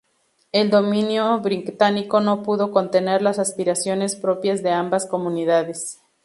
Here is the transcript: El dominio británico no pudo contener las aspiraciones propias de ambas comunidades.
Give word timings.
El 0.51 0.71
dominio 0.71 1.39
británico 1.41 2.21
no 2.21 2.41
pudo 2.41 2.71
contener 2.71 3.21
las 3.21 3.37
aspiraciones 3.37 4.15
propias 4.15 4.63
de 4.63 4.71
ambas 4.71 5.05
comunidades. 5.05 6.01